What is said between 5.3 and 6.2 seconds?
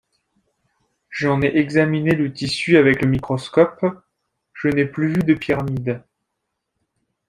pyramides.